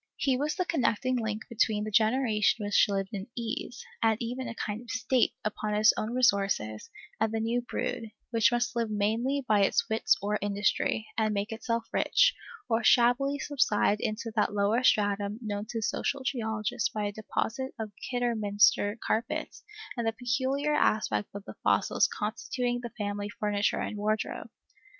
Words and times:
He 0.15 0.35
was 0.35 0.55
the 0.55 0.65
connecting 0.65 1.15
link 1.15 1.47
between 1.47 1.83
the 1.83 1.91
generation 1.91 2.65
which 2.65 2.87
lived 2.89 3.13
in 3.13 3.27
ease, 3.37 3.85
and 4.01 4.19
even 4.19 4.47
a 4.47 4.55
kind 4.55 4.81
of 4.81 4.89
state, 4.89 5.33
upon 5.45 5.75
its 5.75 5.93
own 5.95 6.15
resources, 6.15 6.89
and 7.19 7.31
the 7.31 7.39
new 7.39 7.61
brood, 7.61 8.09
which 8.31 8.51
must 8.51 8.75
live 8.75 8.89
mainly 8.89 9.45
by 9.47 9.61
its 9.61 9.87
wits 9.91 10.17
or 10.19 10.39
industry, 10.41 11.05
and 11.19 11.35
make 11.35 11.51
itself 11.51 11.85
rich, 11.93 12.33
or 12.67 12.83
shabbily 12.83 13.37
subside 13.37 13.99
into 13.99 14.31
that 14.35 14.55
lower 14.55 14.83
stratum 14.83 15.37
known 15.39 15.67
to 15.69 15.83
social 15.83 16.23
geologists 16.25 16.89
by 16.89 17.05
a 17.05 17.11
deposit 17.11 17.75
of 17.79 17.91
Kidderminster 18.09 18.97
carpets 19.05 19.63
and 19.95 20.07
the 20.07 20.13
peculiar 20.13 20.73
aspect 20.73 21.29
of 21.35 21.45
the 21.45 21.57
fossils 21.63 22.07
constituting 22.07 22.79
the 22.81 22.89
family 22.97 23.29
furniture 23.29 23.79
and 23.79 23.97
wardrobe. 23.97 24.49